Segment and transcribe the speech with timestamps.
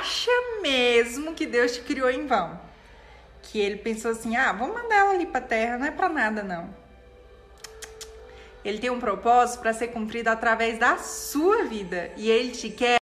[0.00, 0.30] acha
[0.62, 2.58] mesmo que Deus te criou em vão?
[3.42, 6.08] Que ele pensou assim: ah, vou mandar ela ali para a terra, não é para
[6.08, 6.74] nada não.
[8.64, 12.98] Ele tem um propósito para ser cumprido através da sua vida e ele te quer